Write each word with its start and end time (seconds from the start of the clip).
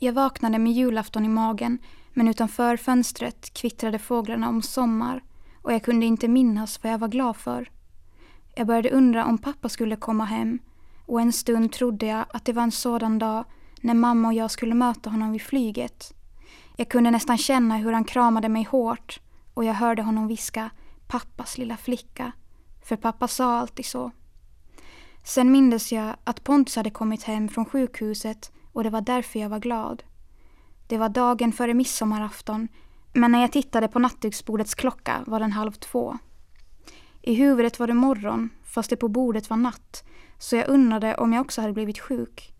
Jag 0.00 0.12
vaknade 0.12 0.58
med 0.58 0.72
julafton 0.72 1.24
i 1.24 1.28
magen 1.28 1.78
men 2.12 2.28
utanför 2.28 2.76
fönstret 2.76 3.54
kvittrade 3.54 3.98
fåglarna 3.98 4.48
om 4.48 4.62
sommar 4.62 5.22
och 5.62 5.72
jag 5.72 5.82
kunde 5.82 6.06
inte 6.06 6.28
minnas 6.28 6.82
vad 6.82 6.92
jag 6.92 6.98
var 6.98 7.08
glad 7.08 7.36
för. 7.36 7.70
Jag 8.54 8.66
började 8.66 8.90
undra 8.90 9.24
om 9.26 9.38
pappa 9.38 9.68
skulle 9.68 9.96
komma 9.96 10.24
hem 10.24 10.58
och 11.06 11.20
en 11.20 11.32
stund 11.32 11.72
trodde 11.72 12.06
jag 12.06 12.24
att 12.28 12.44
det 12.44 12.52
var 12.52 12.62
en 12.62 12.72
sådan 12.72 13.18
dag 13.18 13.44
när 13.80 13.94
mamma 13.94 14.28
och 14.28 14.34
jag 14.34 14.50
skulle 14.50 14.74
möta 14.74 15.10
honom 15.10 15.32
vid 15.32 15.42
flyget. 15.42 16.12
Jag 16.76 16.88
kunde 16.88 17.10
nästan 17.10 17.38
känna 17.38 17.76
hur 17.76 17.92
han 17.92 18.04
kramade 18.04 18.48
mig 18.48 18.64
hårt 18.64 19.20
och 19.54 19.64
jag 19.64 19.74
hörde 19.74 20.02
honom 20.02 20.26
viska 20.28 20.70
pappas 21.06 21.58
lilla 21.58 21.76
flicka. 21.76 22.32
För 22.84 22.96
pappa 22.96 23.28
sa 23.28 23.58
alltid 23.58 23.86
så. 23.86 24.10
Sen 25.24 25.52
mindes 25.52 25.92
jag 25.92 26.16
att 26.24 26.44
Pontus 26.44 26.76
hade 26.76 26.90
kommit 26.90 27.22
hem 27.22 27.48
från 27.48 27.64
sjukhuset 27.64 28.52
och 28.72 28.84
det 28.84 28.90
var 28.90 29.00
därför 29.00 29.40
jag 29.40 29.48
var 29.48 29.58
glad. 29.58 30.02
Det 30.86 30.98
var 30.98 31.08
dagen 31.08 31.52
före 31.52 31.74
midsommarafton 31.74 32.68
men 33.12 33.32
när 33.32 33.40
jag 33.40 33.52
tittade 33.52 33.88
på 33.88 33.98
nattduksbordets 33.98 34.74
klocka 34.74 35.24
var 35.26 35.40
den 35.40 35.52
halv 35.52 35.72
två. 35.72 36.18
I 37.22 37.34
huvudet 37.34 37.78
var 37.78 37.86
det 37.86 37.94
morgon 37.94 38.50
fast 38.64 38.90
det 38.90 38.96
på 38.96 39.08
bordet 39.08 39.50
var 39.50 39.56
natt 39.56 40.04
så 40.38 40.56
jag 40.56 40.68
undrade 40.68 41.16
om 41.16 41.32
jag 41.32 41.40
också 41.40 41.60
hade 41.60 41.72
blivit 41.72 41.98
sjuk. 41.98 42.52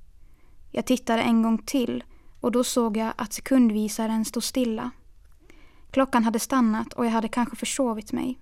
Jag 0.70 0.86
tittade 0.86 1.22
en 1.22 1.42
gång 1.42 1.58
till 1.58 2.04
och 2.40 2.52
då 2.52 2.64
såg 2.64 2.96
jag 2.96 3.12
att 3.16 3.32
sekundvisaren 3.32 4.24
stod 4.24 4.44
stilla. 4.44 4.90
Klockan 5.90 6.24
hade 6.24 6.38
stannat 6.38 6.92
och 6.92 7.06
jag 7.06 7.10
hade 7.10 7.28
kanske 7.28 7.56
försovit 7.56 8.12
mig. 8.12 8.38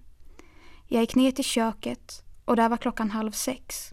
Jag 0.86 1.00
gick 1.00 1.14
ner 1.14 1.30
till 1.30 1.44
köket 1.44 2.22
och 2.44 2.56
där 2.56 2.68
var 2.68 2.76
klockan 2.76 3.10
halv 3.10 3.32
sex. 3.32 3.90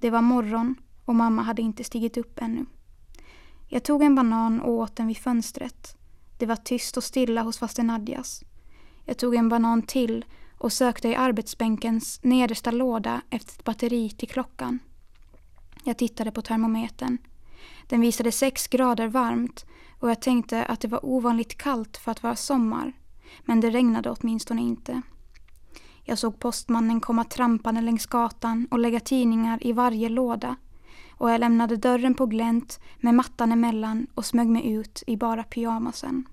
Det 0.00 0.10
var 0.10 0.22
morgon 0.22 0.74
och 1.04 1.14
mamma 1.14 1.42
hade 1.42 1.62
inte 1.62 1.84
stigit 1.84 2.16
upp 2.16 2.38
ännu. 2.42 2.66
Jag 3.74 3.82
tog 3.82 4.02
en 4.02 4.14
banan 4.14 4.60
och 4.60 4.72
åt 4.72 4.96
den 4.96 5.06
vid 5.06 5.16
fönstret. 5.16 5.96
Det 6.38 6.46
var 6.46 6.56
tyst 6.56 6.96
och 6.96 7.04
stilla 7.04 7.42
hos 7.42 7.58
faster 7.58 7.82
Nadjas. 7.82 8.42
Jag 9.04 9.18
tog 9.18 9.34
en 9.34 9.48
banan 9.48 9.82
till 9.82 10.24
och 10.58 10.72
sökte 10.72 11.08
i 11.08 11.14
arbetsbänkens 11.14 12.20
nedersta 12.22 12.70
låda 12.70 13.22
efter 13.30 13.52
ett 13.52 13.64
batteri 13.64 14.10
till 14.10 14.28
klockan. 14.28 14.78
Jag 15.84 15.98
tittade 15.98 16.30
på 16.30 16.42
termometern. 16.42 17.18
Den 17.86 18.00
visade 18.00 18.32
sex 18.32 18.68
grader 18.68 19.08
varmt 19.08 19.64
och 20.00 20.10
jag 20.10 20.22
tänkte 20.22 20.64
att 20.64 20.80
det 20.80 20.88
var 20.88 21.06
ovanligt 21.06 21.58
kallt 21.58 21.96
för 21.96 22.10
att 22.10 22.22
vara 22.22 22.36
sommar. 22.36 22.92
Men 23.44 23.60
det 23.60 23.70
regnade 23.70 24.10
åtminstone 24.10 24.62
inte. 24.62 25.02
Jag 26.04 26.18
såg 26.18 26.38
postmannen 26.38 27.00
komma 27.00 27.24
trampande 27.24 27.80
längs 27.80 28.06
gatan 28.06 28.68
och 28.70 28.78
lägga 28.78 29.00
tidningar 29.00 29.66
i 29.66 29.72
varje 29.72 30.08
låda. 30.08 30.56
Och 31.22 31.30
jag 31.30 31.40
lämnade 31.40 31.76
dörren 31.76 32.14
på 32.14 32.26
glänt 32.26 32.80
med 33.00 33.14
mattan 33.14 33.52
emellan 33.52 34.06
och 34.14 34.24
smög 34.24 34.48
mig 34.48 34.72
ut 34.72 35.02
i 35.06 35.16
bara 35.16 35.44
pyjamasen. 35.44 36.24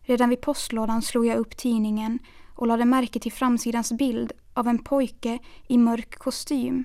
Redan 0.00 0.28
vid 0.28 0.40
postlådan 0.40 1.02
slog 1.02 1.26
jag 1.26 1.38
upp 1.38 1.56
tidningen 1.56 2.18
och 2.54 2.66
lade 2.66 2.84
märke 2.84 3.20
till 3.20 3.32
framsidans 3.32 3.92
bild 3.92 4.32
av 4.54 4.68
en 4.68 4.78
pojke 4.78 5.38
i 5.66 5.78
mörk 5.78 6.18
kostym. 6.18 6.84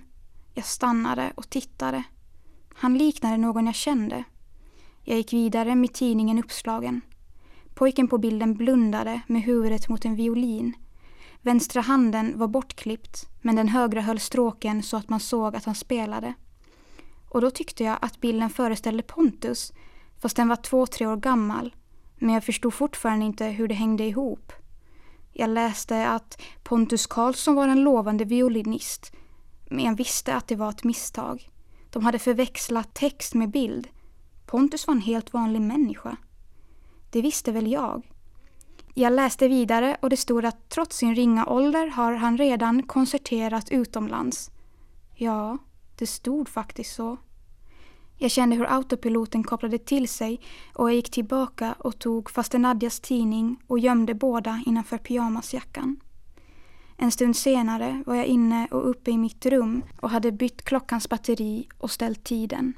Jag 0.53 0.65
stannade 0.65 1.31
och 1.35 1.49
tittade. 1.49 2.03
Han 2.73 2.97
liknade 2.97 3.37
någon 3.37 3.65
jag 3.65 3.75
kände. 3.75 4.23
Jag 5.03 5.17
gick 5.17 5.33
vidare 5.33 5.75
med 5.75 5.93
tidningen 5.93 6.39
uppslagen. 6.39 7.01
Pojken 7.73 8.07
på 8.07 8.17
bilden 8.17 8.53
blundade 8.53 9.21
med 9.27 9.41
huvudet 9.41 9.89
mot 9.89 10.05
en 10.05 10.15
violin. 10.15 10.73
Vänstra 11.41 11.81
handen 11.81 12.33
var 12.35 12.47
bortklippt 12.47 13.27
men 13.41 13.55
den 13.55 13.67
högra 13.67 14.01
höll 14.01 14.19
stråken 14.19 14.83
så 14.83 14.97
att 14.97 15.09
man 15.09 15.19
såg 15.19 15.55
att 15.55 15.65
han 15.65 15.75
spelade. 15.75 16.33
Och 17.33 17.41
då 17.41 17.51
tyckte 17.51 17.83
jag 17.83 17.97
att 18.01 18.21
bilden 18.21 18.49
föreställde 18.49 19.03
Pontus 19.03 19.73
fast 20.21 20.35
den 20.35 20.47
var 20.47 20.55
två, 20.55 20.85
tre 20.85 21.07
år 21.07 21.17
gammal. 21.17 21.75
Men 22.15 22.33
jag 22.33 22.43
förstod 22.43 22.73
fortfarande 22.73 23.25
inte 23.25 23.45
hur 23.45 23.67
det 23.67 23.73
hängde 23.73 24.03
ihop. 24.03 24.51
Jag 25.31 25.49
läste 25.49 26.07
att 26.07 26.41
Pontus 26.63 27.07
Karlsson 27.07 27.55
var 27.55 27.67
en 27.67 27.83
lovande 27.83 28.25
violinist 28.25 29.11
men 29.69 29.85
jag 29.85 29.95
visste 29.95 30.35
att 30.35 30.47
det 30.47 30.55
var 30.55 30.69
ett 30.69 30.83
misstag. 30.83 31.49
De 31.89 32.05
hade 32.05 32.19
förväxlat 32.19 32.93
text 32.93 33.33
med 33.33 33.49
bild. 33.49 33.87
Pontus 34.45 34.87
var 34.87 34.93
en 34.93 35.01
helt 35.01 35.33
vanlig 35.33 35.61
människa. 35.61 36.17
Det 37.09 37.21
visste 37.21 37.51
väl 37.51 37.71
jag. 37.71 38.03
Jag 38.93 39.13
läste 39.13 39.47
vidare 39.47 39.97
och 40.01 40.09
det 40.09 40.17
stod 40.17 40.45
att 40.45 40.69
trots 40.69 40.97
sin 40.97 41.15
ringa 41.15 41.45
ålder 41.45 41.87
har 41.87 42.13
han 42.13 42.37
redan 42.37 42.83
konserterat 42.83 43.69
utomlands. 43.69 44.51
Ja, 45.15 45.57
det 45.95 46.07
stod 46.07 46.49
faktiskt 46.49 46.95
så. 46.95 47.17
Jag 48.17 48.31
kände 48.31 48.55
hur 48.55 48.73
autopiloten 48.73 49.43
kopplade 49.43 49.77
till 49.77 50.07
sig 50.07 50.39
och 50.73 50.89
jag 50.89 50.95
gick 50.95 51.11
tillbaka 51.11 51.75
och 51.79 51.99
tog 51.99 52.29
faste 52.29 52.57
Nadjas 52.57 52.99
tidning 52.99 53.59
och 53.67 53.79
gömde 53.79 54.13
båda 54.13 54.63
innanför 54.65 54.97
pyjamasjackan. 54.97 55.97
En 56.97 57.11
stund 57.11 57.35
senare 57.35 58.03
var 58.05 58.15
jag 58.15 58.25
inne 58.25 58.67
och 58.71 58.89
uppe 58.89 59.11
i 59.11 59.17
mitt 59.17 59.45
rum 59.45 59.83
och 60.01 60.09
hade 60.09 60.31
bytt 60.31 60.61
klockans 60.61 61.09
batteri 61.09 61.67
och 61.77 61.91
ställt 61.91 62.23
tiden. 62.23 62.73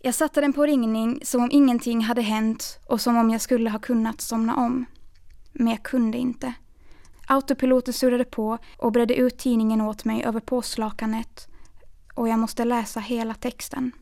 Jag 0.00 0.14
satte 0.14 0.40
den 0.40 0.52
på 0.52 0.66
ringning 0.66 1.20
som 1.24 1.42
om 1.42 1.48
ingenting 1.52 2.00
hade 2.00 2.22
hänt 2.22 2.78
och 2.86 3.00
som 3.00 3.16
om 3.16 3.30
jag 3.30 3.40
skulle 3.40 3.70
ha 3.70 3.78
kunnat 3.78 4.20
somna 4.20 4.56
om. 4.56 4.84
Men 5.52 5.68
jag 5.68 5.82
kunde 5.82 6.18
inte. 6.18 6.54
Autopiloten 7.26 7.94
surrade 7.94 8.24
på 8.24 8.58
och 8.78 8.92
bredde 8.92 9.14
ut 9.14 9.38
tidningen 9.38 9.80
åt 9.80 10.04
mig 10.04 10.24
över 10.24 10.40
påslakanet 10.40 11.51
och 12.14 12.28
jag 12.28 12.38
måste 12.38 12.64
läsa 12.64 13.00
hela 13.00 13.34
texten. 13.34 13.92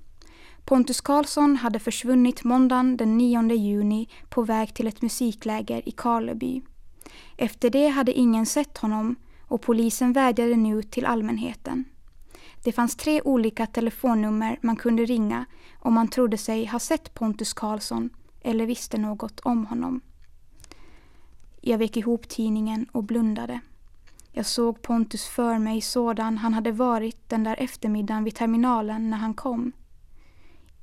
Pontus 0.65 1.00
Karlsson 1.00 1.56
hade 1.56 1.78
försvunnit 1.78 2.44
måndagen 2.44 2.97
den 2.97 3.19
9 3.19 3.53
juni 3.53 4.09
på 4.28 4.43
väg 4.43 4.75
till 4.75 4.87
ett 4.87 5.03
musikläger 5.03 5.88
i 5.88 5.91
Karleby. 5.91 6.62
Efter 7.37 7.70
det 7.70 7.88
hade 7.88 8.12
ingen 8.12 8.47
sett 8.47 8.78
honom 8.78 9.16
och 9.49 9.62
polisen 9.62 10.12
vädjade 10.12 10.56
nu 10.56 10.82
till 10.82 11.06
allmänheten. 11.06 11.84
Det 12.65 12.72
fanns 12.72 12.97
tre 12.97 13.22
olika 13.22 13.66
telefonnummer 13.66 14.59
man 14.62 14.76
kunde 14.76 15.04
ringa 15.04 15.44
om 15.78 15.94
man 15.94 16.09
trodde 16.09 16.38
sig 16.38 16.66
ha 16.66 16.78
sett 16.78 17.15
Pontus 17.15 17.53
Karlsson 17.53 18.10
eller 18.41 18.66
visste 18.66 18.99
något 18.99 19.41
om 19.41 19.66
honom. 19.66 20.00
Jag 21.60 21.78
vek 21.78 21.97
ihop 21.97 22.28
tidningen 22.28 22.87
och 22.93 23.04
blundade. 23.04 23.60
Jag 24.33 24.47
såg 24.47 24.83
Pontus 24.83 25.27
för 25.27 25.59
mig 25.59 25.81
sådan 25.81 26.39
han 26.39 26.55
hade 26.55 26.73
varit 26.73 27.29
den 27.29 27.45
där 27.45 27.57
eftermiddagen 27.59 28.25
vid 28.25 28.35
terminalen 28.35 29.11
när 29.11 29.17
han 29.17 29.35
kom. 29.35 29.73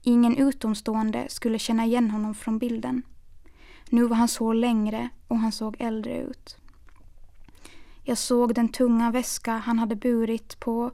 Ingen 0.01 0.37
utomstående 0.37 1.25
skulle 1.29 1.59
känna 1.59 1.85
igen 1.85 2.11
honom 2.11 2.35
från 2.35 2.59
bilden. 2.59 3.03
Nu 3.89 4.07
var 4.07 4.15
hans 4.15 4.37
hår 4.37 4.53
längre 4.53 5.09
och 5.27 5.39
han 5.39 5.51
såg 5.51 5.75
äldre 5.79 6.21
ut. 6.21 6.57
Jag 8.03 8.17
såg 8.17 8.55
den 8.55 8.69
tunga 8.69 9.11
väska 9.11 9.51
han 9.57 9.79
hade 9.79 9.95
burit 9.95 10.59
på 10.59 10.91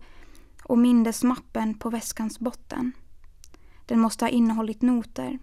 och 0.64 0.78
mindes 0.78 1.24
mappen 1.24 1.74
på 1.74 1.90
väskans 1.90 2.40
botten. 2.40 2.92
Den 3.86 4.00
måste 4.00 4.26
ha 4.26 4.30
innehållit 4.30 4.82
noter. 4.82 5.40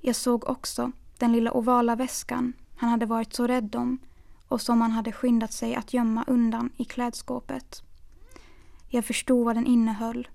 Jag 0.00 0.16
såg 0.16 0.48
också 0.48 0.92
den 1.18 1.32
lilla 1.32 1.52
ovala 1.52 1.96
väskan 1.96 2.52
han 2.76 2.90
hade 2.90 3.06
varit 3.06 3.34
så 3.34 3.46
rädd 3.46 3.76
om 3.76 3.98
och 4.48 4.60
som 4.60 4.80
han 4.80 4.90
hade 4.90 5.12
skyndat 5.12 5.52
sig 5.52 5.74
att 5.74 5.94
gömma 5.94 6.24
undan 6.26 6.70
i 6.76 6.84
klädskåpet. 6.84 7.82
Jag 8.88 9.04
förstod 9.04 9.44
vad 9.44 9.56
den 9.56 9.66
innehöll 9.66 10.28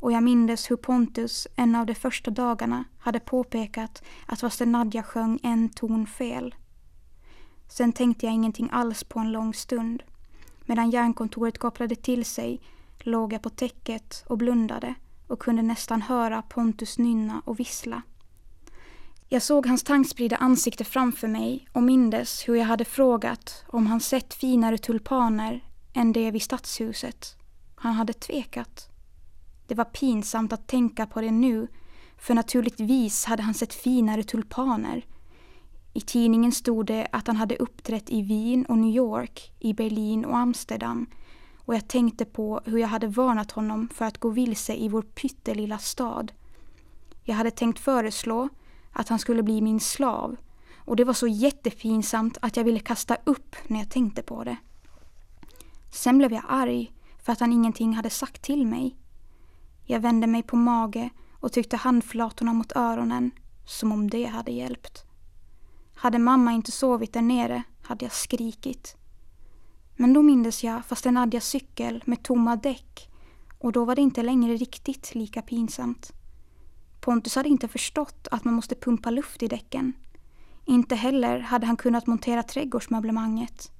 och 0.00 0.12
jag 0.12 0.22
mindes 0.22 0.70
hur 0.70 0.76
Pontus 0.76 1.46
en 1.56 1.74
av 1.74 1.86
de 1.86 1.94
första 1.94 2.30
dagarna 2.30 2.84
hade 2.98 3.20
påpekat 3.20 4.02
att 4.26 4.40
faster 4.40 4.66
Nadja 4.66 5.02
sjöng 5.02 5.38
en 5.42 5.68
ton 5.68 6.06
fel. 6.06 6.54
Sen 7.68 7.92
tänkte 7.92 8.26
jag 8.26 8.34
ingenting 8.34 8.68
alls 8.72 9.04
på 9.04 9.18
en 9.18 9.32
lång 9.32 9.54
stund. 9.54 10.02
Medan 10.66 10.90
järnkontoret 10.90 11.58
kopplade 11.58 11.94
till 11.94 12.24
sig 12.24 12.60
låg 12.98 13.32
jag 13.32 13.42
på 13.42 13.50
täcket 13.50 14.24
och 14.26 14.38
blundade 14.38 14.94
och 15.26 15.38
kunde 15.38 15.62
nästan 15.62 16.02
höra 16.02 16.42
Pontus 16.42 16.98
nynna 16.98 17.42
och 17.44 17.60
vissla. 17.60 18.02
Jag 19.28 19.42
såg 19.42 19.66
hans 19.66 19.82
tankspridda 19.82 20.36
ansikte 20.36 20.84
framför 20.84 21.28
mig 21.28 21.68
och 21.72 21.82
mindes 21.82 22.48
hur 22.48 22.54
jag 22.54 22.64
hade 22.64 22.84
frågat 22.84 23.64
om 23.66 23.86
han 23.86 24.00
sett 24.00 24.34
finare 24.34 24.78
tulpaner 24.78 25.64
än 25.92 26.12
det 26.12 26.30
vid 26.30 26.42
stadshuset. 26.42 27.36
Han 27.74 27.92
hade 27.92 28.12
tvekat. 28.12 28.88
Det 29.66 29.74
var 29.74 29.84
pinsamt 29.84 30.52
att 30.52 30.66
tänka 30.66 31.06
på 31.06 31.20
det 31.20 31.30
nu, 31.30 31.68
för 32.18 32.34
naturligtvis 32.34 33.24
hade 33.24 33.42
han 33.42 33.54
sett 33.54 33.74
finare 33.74 34.22
tulpaner. 34.22 35.06
I 35.92 36.00
tidningen 36.00 36.52
stod 36.52 36.86
det 36.86 37.08
att 37.12 37.26
han 37.26 37.36
hade 37.36 37.56
uppträtt 37.56 38.10
i 38.10 38.22
Wien 38.22 38.66
och 38.66 38.78
New 38.78 38.96
York, 38.96 39.52
i 39.58 39.74
Berlin 39.74 40.24
och 40.24 40.36
Amsterdam 40.38 41.06
och 41.68 41.74
jag 41.74 41.88
tänkte 41.88 42.24
på 42.24 42.60
hur 42.64 42.78
jag 42.78 42.88
hade 42.88 43.06
varnat 43.06 43.50
honom 43.50 43.88
för 43.94 44.04
att 44.04 44.18
gå 44.18 44.28
vilse 44.28 44.74
i 44.74 44.88
vår 44.88 45.02
pyttelilla 45.02 45.78
stad. 45.78 46.32
Jag 47.24 47.34
hade 47.34 47.50
tänkt 47.50 47.78
föreslå 47.78 48.48
att 48.98 49.08
han 49.08 49.18
skulle 49.18 49.42
bli 49.42 49.60
min 49.60 49.80
slav 49.80 50.36
och 50.76 50.96
det 50.96 51.04
var 51.04 51.14
så 51.14 51.26
jättepinsamt 51.26 52.38
att 52.42 52.56
jag 52.56 52.64
ville 52.64 52.80
kasta 52.80 53.16
upp 53.24 53.56
när 53.66 53.78
jag 53.78 53.90
tänkte 53.90 54.22
på 54.22 54.44
det. 54.44 54.56
Sen 55.90 56.18
blev 56.18 56.32
jag 56.32 56.42
arg 56.48 56.92
för 57.22 57.32
att 57.32 57.40
han 57.40 57.52
ingenting 57.52 57.94
hade 57.94 58.10
sagt 58.10 58.42
till 58.42 58.66
mig. 58.66 58.96
Jag 59.84 60.00
vände 60.00 60.26
mig 60.26 60.42
på 60.42 60.56
mage 60.56 61.10
och 61.32 61.52
tryckte 61.52 61.76
handflatorna 61.76 62.52
mot 62.52 62.76
öronen 62.76 63.30
Som 63.66 63.92
om 63.92 64.10
det 64.10 64.24
hade 64.24 64.50
hjälpt. 64.50 65.04
Hade 65.94 66.18
mamma 66.18 66.52
inte 66.52 66.72
sovit 66.72 67.12
där 67.12 67.22
nere 67.22 67.62
hade 67.82 68.04
jag 68.04 68.12
skrikit. 68.12 68.96
Men 69.96 70.12
då 70.12 70.22
mindes 70.22 70.64
jag 70.64 70.84
fasten 70.84 71.14
Nadjas 71.14 71.44
cykel 71.44 72.02
med 72.06 72.22
tomma 72.22 72.56
däck 72.56 73.10
och 73.58 73.72
då 73.72 73.84
var 73.84 73.94
det 73.94 74.02
inte 74.02 74.22
längre 74.22 74.56
riktigt 74.56 75.14
lika 75.14 75.42
pinsamt. 75.42 76.12
Pontus 77.08 77.36
hade 77.36 77.48
inte 77.48 77.68
förstått 77.68 78.28
att 78.30 78.44
man 78.44 78.54
måste 78.54 78.74
pumpa 78.74 79.10
luft 79.10 79.42
i 79.42 79.48
däcken. 79.48 79.92
Inte 80.64 80.94
heller 80.94 81.38
hade 81.38 81.66
han 81.66 81.76
kunnat 81.76 82.06
montera 82.06 82.42
trädgårdsmöblemanget. 82.42 83.70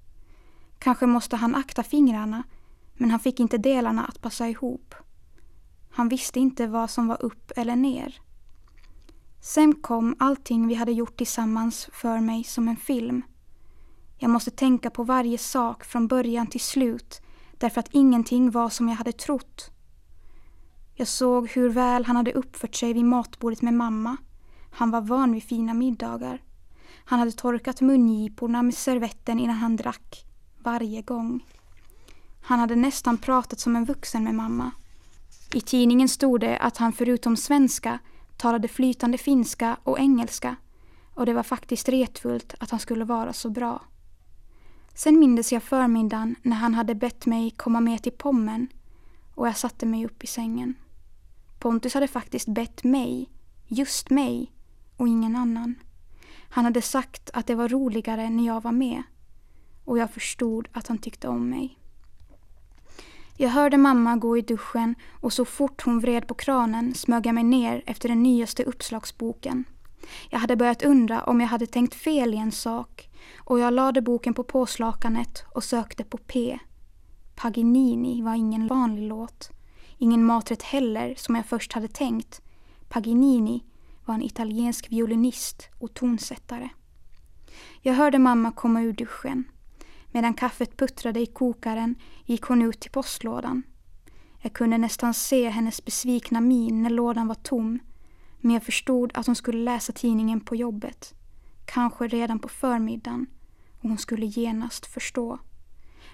Kanske 0.78 1.06
måste 1.06 1.36
han 1.36 1.54
akta 1.54 1.82
fingrarna, 1.82 2.42
men 2.94 3.10
han 3.10 3.20
fick 3.20 3.40
inte 3.40 3.58
delarna 3.58 4.04
att 4.04 4.20
passa 4.20 4.48
ihop. 4.48 4.94
Han 5.90 6.08
visste 6.08 6.40
inte 6.40 6.66
vad 6.66 6.90
som 6.90 7.08
var 7.08 7.22
upp 7.22 7.52
eller 7.56 7.76
ner. 7.76 8.20
Sen 9.40 9.74
kom 9.74 10.16
allting 10.18 10.66
vi 10.66 10.74
hade 10.74 10.92
gjort 10.92 11.16
tillsammans 11.16 11.88
för 11.92 12.20
mig 12.20 12.44
som 12.44 12.68
en 12.68 12.76
film. 12.76 13.22
Jag 14.18 14.30
måste 14.30 14.50
tänka 14.50 14.90
på 14.90 15.04
varje 15.04 15.38
sak 15.38 15.84
från 15.84 16.08
början 16.08 16.46
till 16.46 16.60
slut 16.60 17.20
därför 17.58 17.80
att 17.80 17.88
ingenting 17.94 18.50
var 18.50 18.68
som 18.68 18.88
jag 18.88 18.96
hade 18.96 19.12
trott. 19.12 19.70
Jag 21.00 21.08
såg 21.08 21.48
hur 21.48 21.68
väl 21.68 22.04
han 22.04 22.16
hade 22.16 22.32
uppfört 22.32 22.74
sig 22.74 22.92
vid 22.92 23.04
matbordet 23.04 23.62
med 23.62 23.74
mamma. 23.74 24.16
Han 24.70 24.90
var 24.90 25.00
van 25.00 25.32
vid 25.32 25.42
fina 25.42 25.74
middagar. 25.74 26.42
Han 27.04 27.18
hade 27.18 27.32
torkat 27.32 27.80
mungiporna 27.80 28.62
med 28.62 28.74
servetten 28.74 29.38
innan 29.38 29.56
han 29.56 29.76
drack. 29.76 30.24
Varje 30.58 31.02
gång. 31.02 31.44
Han 32.42 32.58
hade 32.58 32.76
nästan 32.76 33.18
pratat 33.18 33.60
som 33.60 33.76
en 33.76 33.84
vuxen 33.84 34.24
med 34.24 34.34
mamma. 34.34 34.70
I 35.54 35.60
tidningen 35.60 36.08
stod 36.08 36.40
det 36.40 36.58
att 36.58 36.76
han 36.76 36.92
förutom 36.92 37.36
svenska 37.36 37.98
talade 38.36 38.68
flytande 38.68 39.18
finska 39.18 39.76
och 39.82 39.98
engelska 39.98 40.56
och 41.14 41.26
det 41.26 41.32
var 41.32 41.42
faktiskt 41.42 41.88
retfullt 41.88 42.54
att 42.60 42.70
han 42.70 42.80
skulle 42.80 43.04
vara 43.04 43.32
så 43.32 43.50
bra. 43.50 43.82
Sen 44.94 45.18
mindes 45.18 45.52
jag 45.52 45.62
förmiddagen 45.62 46.36
när 46.42 46.56
han 46.56 46.74
hade 46.74 46.94
bett 46.94 47.26
mig 47.26 47.50
komma 47.50 47.80
med 47.80 48.02
till 48.02 48.12
pommen 48.12 48.68
och 49.34 49.48
jag 49.48 49.56
satte 49.56 49.86
mig 49.86 50.04
upp 50.04 50.24
i 50.24 50.26
sängen. 50.26 50.74
Pontus 51.58 51.94
hade 51.94 52.08
faktiskt 52.08 52.48
bett 52.48 52.84
mig, 52.84 53.30
just 53.66 54.10
mig, 54.10 54.52
och 54.96 55.08
ingen 55.08 55.36
annan. 55.36 55.74
Han 56.48 56.64
hade 56.64 56.82
sagt 56.82 57.30
att 57.32 57.46
det 57.46 57.54
var 57.54 57.68
roligare 57.68 58.30
när 58.30 58.46
jag 58.46 58.62
var 58.62 58.72
med 58.72 59.02
och 59.84 59.98
jag 59.98 60.10
förstod 60.10 60.68
att 60.72 60.86
han 60.86 60.98
tyckte 60.98 61.28
om 61.28 61.50
mig. 61.50 61.78
Jag 63.36 63.48
hörde 63.48 63.76
mamma 63.76 64.16
gå 64.16 64.38
i 64.38 64.42
duschen 64.42 64.94
och 65.20 65.32
så 65.32 65.44
fort 65.44 65.82
hon 65.84 66.00
vred 66.00 66.26
på 66.26 66.34
kranen 66.34 66.94
smög 66.94 67.26
jag 67.26 67.34
mig 67.34 67.44
ner 67.44 67.82
efter 67.86 68.08
den 68.08 68.22
nyaste 68.22 68.64
uppslagsboken. 68.64 69.64
Jag 70.30 70.38
hade 70.38 70.56
börjat 70.56 70.82
undra 70.82 71.22
om 71.22 71.40
jag 71.40 71.48
hade 71.48 71.66
tänkt 71.66 71.94
fel 71.94 72.34
i 72.34 72.36
en 72.36 72.52
sak 72.52 73.10
och 73.36 73.58
jag 73.58 73.72
lade 73.74 74.02
boken 74.02 74.34
på 74.34 74.44
påslakanet 74.44 75.44
och 75.54 75.64
sökte 75.64 76.04
på 76.04 76.18
P. 76.18 76.58
Paginini 77.34 78.22
var 78.22 78.34
ingen 78.34 78.66
vanlig 78.66 79.08
låt. 79.08 79.50
Ingen 79.98 80.24
maträtt 80.24 80.62
heller, 80.62 81.14
som 81.14 81.34
jag 81.34 81.46
först 81.46 81.72
hade 81.72 81.88
tänkt. 81.88 82.40
Paganini 82.88 83.64
var 84.04 84.14
en 84.14 84.22
italiensk 84.22 84.92
violinist 84.92 85.68
och 85.78 85.94
tonsättare. 85.94 86.68
Jag 87.80 87.94
hörde 87.94 88.18
mamma 88.18 88.52
komma 88.52 88.82
ur 88.82 88.92
duschen. 88.92 89.44
Medan 90.12 90.34
kaffet 90.34 90.76
puttrade 90.76 91.20
i 91.20 91.26
kokaren 91.26 91.94
gick 92.24 92.42
hon 92.42 92.62
ut 92.62 92.80
till 92.80 92.90
postlådan. 92.90 93.62
Jag 94.40 94.52
kunde 94.52 94.78
nästan 94.78 95.14
se 95.14 95.48
hennes 95.48 95.84
besvikna 95.84 96.40
min 96.40 96.82
när 96.82 96.90
lådan 96.90 97.28
var 97.28 97.34
tom. 97.34 97.78
Men 98.40 98.54
jag 98.54 98.62
förstod 98.62 99.12
att 99.14 99.26
hon 99.26 99.36
skulle 99.36 99.64
läsa 99.64 99.92
tidningen 99.92 100.40
på 100.40 100.56
jobbet. 100.56 101.14
Kanske 101.64 102.08
redan 102.08 102.38
på 102.38 102.48
förmiddagen. 102.48 103.26
Och 103.80 103.88
hon 103.88 103.98
skulle 103.98 104.26
genast 104.26 104.86
förstå. 104.86 105.38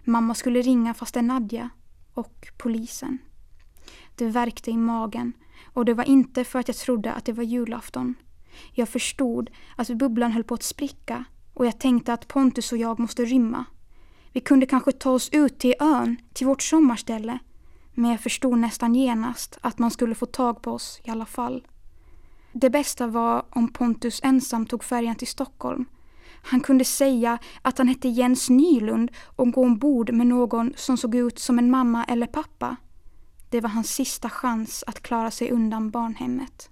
Mamma 0.05 0.35
skulle 0.35 0.63
ringa 0.63 0.95
faster 0.95 1.23
Nadja 1.23 1.71
och 2.15 2.47
polisen. 2.59 3.19
Det 4.15 4.27
värkte 4.27 4.71
i 4.71 4.77
magen 4.77 5.33
och 5.65 5.85
det 5.85 5.95
var 5.95 6.05
inte 6.05 6.45
för 6.45 6.59
att 6.59 6.69
jag 6.69 6.77
trodde 6.77 7.13
att 7.13 7.25
det 7.25 7.33
var 7.33 7.45
julafton. 7.45 8.15
Jag 8.73 8.89
förstod 8.89 9.51
att 9.77 9.89
bubblan 9.89 10.33
höll 10.33 10.45
på 10.45 10.55
att 10.55 10.63
spricka 10.63 11.25
och 11.55 11.67
jag 11.67 11.79
tänkte 11.79 12.13
att 12.13 12.29
Pontus 12.29 12.73
och 12.73 12.79
jag 12.79 12.99
måste 12.99 13.25
rymma. 13.25 13.65
Vi 14.33 14.41
kunde 14.41 14.67
kanske 14.67 14.93
ta 14.93 15.11
oss 15.11 15.29
ut 15.33 15.59
till 15.59 15.75
ön, 15.81 16.17
till 16.33 16.47
vårt 16.47 16.63
sommarställe. 16.63 17.39
Men 17.95 18.11
jag 18.11 18.21
förstod 18.21 18.59
nästan 18.59 18.95
genast 18.95 19.59
att 19.61 19.79
man 19.79 19.91
skulle 19.91 20.15
få 20.15 20.27
tag 20.27 20.63
på 20.63 20.73
oss 20.73 21.01
i 21.05 21.11
alla 21.11 21.27
fall. 21.27 21.67
Det 22.53 22.71
bästa 22.71 23.07
var 23.07 23.47
om 23.51 23.69
Pontus 23.69 24.21
ensam 24.23 24.67
tog 24.67 24.85
färjan 24.85 25.17
till 25.17 25.27
Stockholm. 25.27 25.85
Han 26.43 26.61
kunde 26.61 26.85
säga 26.85 27.39
att 27.63 27.79
han 27.79 27.89
hette 27.89 28.09
Jens 28.09 28.51
Nylund 28.51 29.11
och 29.37 29.53
gå 29.53 29.63
ombord 29.63 30.13
med 30.13 30.27
någon 30.27 30.73
som 30.77 30.97
såg 30.97 31.15
ut 31.15 31.39
som 31.39 31.59
en 31.59 31.71
mamma 31.71 32.05
eller 32.05 32.27
pappa. 32.27 32.77
Det 33.55 33.61
var 33.61 33.71
hans 33.71 33.95
sista 33.95 34.31
chans 34.31 34.85
att 34.87 35.03
klara 35.03 35.31
sig 35.31 35.51
undan 35.51 35.91
barnhemmet. 35.91 36.71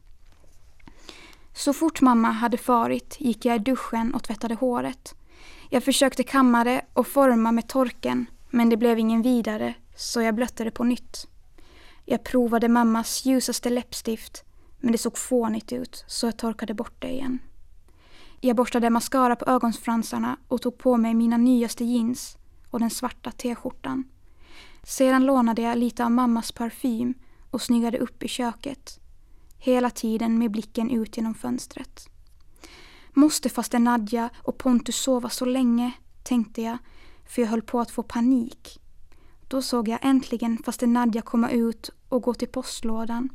Så 1.52 1.73
fort 1.73 2.00
mamma 2.00 2.31
hade 2.31 2.58
farit 2.58 3.17
gick 3.20 3.44
jag 3.44 3.56
i 3.56 3.58
duschen 3.58 4.14
och 4.14 4.23
tvättade 4.23 4.55
håret. 4.55 5.14
Jag 5.70 5.84
försökte 5.84 6.23
kamma 6.23 6.64
det 6.64 6.84
och 6.93 7.06
forma 7.06 7.52
med 7.52 7.69
torken 7.69 8.26
men 8.50 8.69
det 8.69 8.76
blev 8.76 8.99
ingen 8.99 9.23
vidare 9.23 9.75
så 9.96 10.23
jag 10.23 10.34
blötte 10.34 10.64
det 10.64 10.70
på 10.70 10.84
nytt. 10.84 11.26
Jag 12.05 12.25
provade 12.25 12.69
mammas 12.69 13.25
ljusaste 13.25 13.70
läppstift 13.70 14.44
men 14.79 14.93
det 14.93 14.99
såg 14.99 15.19
fånigt 15.19 15.73
ut 15.73 16.05
så 16.06 16.26
jag 16.26 16.37
torkade 16.37 16.75
bort 16.75 17.02
det 17.02 17.11
igen. 17.11 17.38
Jag 18.40 18.56
borstade 18.56 18.90
mascara 18.90 19.37
på 19.37 19.50
ögonfransarna 19.50 20.37
och 20.49 20.62
tog 20.62 20.79
på 20.79 20.96
mig 20.96 21.14
mina 21.14 21.37
nyaste 21.37 21.84
jeans 21.84 22.37
och 22.70 22.81
den 22.81 22.90
svarta 22.90 23.31
t-skjortan. 23.31 24.05
Sedan 24.87 25.26
lånade 25.26 25.62
jag 25.62 25.79
lite 25.79 26.05
av 26.05 26.11
mammas 26.11 26.52
parfym 26.52 27.14
och 27.50 27.62
snyggade 27.62 27.99
upp 27.99 28.23
i 28.23 28.29
köket. 28.29 29.00
Hela 29.58 29.90
tiden 29.90 30.38
med 30.38 30.50
blicken 30.50 30.90
ut 30.90 31.17
genom 31.17 31.34
fönstret. 31.34 32.08
Måste 33.12 33.49
faster 33.49 33.79
Nadja 33.79 34.31
och 34.43 34.58
Pontus 34.58 34.96
sova 34.96 35.29
så 35.29 35.44
länge, 35.44 35.93
tänkte 36.23 36.62
jag, 36.62 36.79
för 37.25 37.43
jag 37.43 37.49
höll 37.49 37.62
på 37.62 37.81
att 37.81 37.90
få 37.90 38.02
panik. 38.02 38.81
Då 39.49 39.62
såg 39.62 39.88
jag 39.88 39.99
äntligen 40.02 40.58
faster 40.64 40.87
Nadja 40.87 41.23
komma 41.23 41.50
ut 41.50 41.90
och 42.08 42.23
gå 42.23 42.34
till 42.34 42.49
postlådan. 42.49 43.29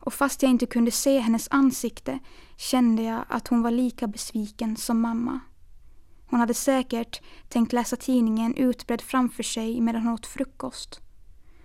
Och 0.00 0.14
fast 0.14 0.42
jag 0.42 0.50
inte 0.50 0.66
kunde 0.66 0.90
se 0.90 1.18
hennes 1.18 1.48
ansikte 1.50 2.18
kände 2.56 3.02
jag 3.02 3.24
att 3.28 3.48
hon 3.48 3.62
var 3.62 3.70
lika 3.70 4.06
besviken 4.06 4.76
som 4.76 5.00
mamma. 5.00 5.40
Hon 6.32 6.40
hade 6.40 6.54
säkert 6.54 7.22
tänkt 7.48 7.72
läsa 7.72 7.96
tidningen 7.96 8.54
utbredd 8.54 9.00
framför 9.00 9.42
sig 9.42 9.80
medan 9.80 10.02
hon 10.02 10.14
åt 10.14 10.26
frukost. 10.26 11.00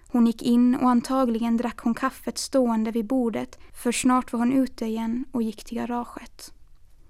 Hon 0.08 0.26
gick 0.26 0.42
in 0.42 0.76
och 0.76 0.90
antagligen 0.90 1.58
drack 1.58 1.80
hon 1.80 1.94
kaffet 1.94 2.38
stående 2.38 2.92
vid 2.92 3.06
bordet 3.06 3.60
för 3.74 3.92
snart 3.92 4.34
var 4.34 4.40
hon 4.40 4.54
ute 4.54 4.86
igen 4.86 5.26
och 5.32 5.42
gick 5.42 5.64
till 5.64 5.78
garaget. 5.78 6.54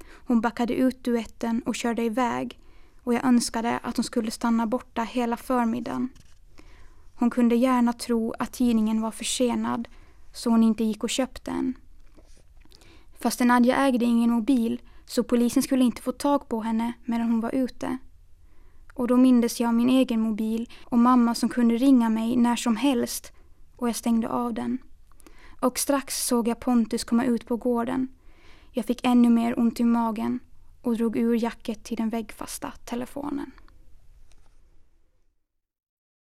Hon 0.10 0.42
backade 0.42 0.74
ut 0.74 1.04
duetten 1.04 1.62
och 1.66 1.76
körde 1.76 2.04
iväg 2.04 2.60
och 3.04 3.14
jag 3.14 3.26
önskade 3.26 3.80
att 3.84 3.98
hon 3.98 4.04
skulle 4.04 4.32
stanna 4.32 4.68
borta 4.68 5.04
hela 5.04 5.38
förmiddagen. 5.38 6.10
Hon 7.16 7.30
kunde 7.30 7.56
gärna 7.56 7.94
tro 7.94 8.34
att 8.40 8.54
tidningen 8.54 9.02
var 9.02 9.12
försenad 9.12 9.88
så 10.34 10.50
hon 10.50 10.64
inte 10.64 10.84
gick 10.84 11.04
och 11.04 11.10
köpte 11.10 11.52
en. 11.52 11.74
Fast 13.20 13.40
Nadja 13.40 13.76
ägde 13.76 14.06
ingen 14.06 14.32
mobil 14.32 14.82
så 15.08 15.24
polisen 15.24 15.64
skulle 15.64 15.84
inte 15.84 16.02
få 16.02 16.12
tag 16.12 16.50
på 16.50 16.62
henne 16.62 16.94
medan 17.06 17.30
hon 17.32 17.42
var 17.42 17.56
ute. 17.56 17.98
Och 18.94 19.08
då 19.08 19.18
mindes 19.18 19.60
jag 19.60 19.74
min 19.74 19.90
egen 19.90 20.22
mobil 20.22 20.70
och 20.84 20.98
mamma 20.98 21.36
som 21.36 21.50
kunde 21.50 21.78
ringa 21.78 22.10
mig 22.10 22.36
när 22.36 22.56
som 22.56 22.76
helst 22.76 23.32
och 23.76 23.88
jag 23.88 23.96
stängde 23.96 24.30
av 24.30 24.54
den. 24.54 24.78
Och 25.60 25.80
strax 25.80 26.26
såg 26.28 26.48
jag 26.48 26.60
Pontus 26.60 27.04
komma 27.04 27.26
ut 27.26 27.48
på 27.48 27.58
gården. 27.58 28.08
Jag 28.72 28.86
fick 28.86 29.00
ännu 29.04 29.30
mer 29.30 29.60
ont 29.60 29.80
i 29.80 29.84
magen 29.84 30.40
och 30.82 30.98
drog 30.98 31.18
ur 31.18 31.44
jacket 31.44 31.84
till 31.84 31.98
den 31.98 32.10
väggfasta 32.10 32.72
telefonen. 32.86 33.52